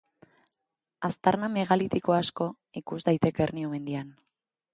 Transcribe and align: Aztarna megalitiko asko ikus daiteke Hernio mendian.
Aztarna 1.09 1.49
megalitiko 1.57 2.15
asko 2.17 2.49
ikus 2.83 3.01
daiteke 3.11 3.47
Hernio 3.47 3.73
mendian. 3.77 4.11